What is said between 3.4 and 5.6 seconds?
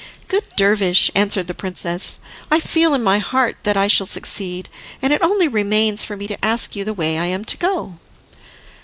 that I shall succeed, and it only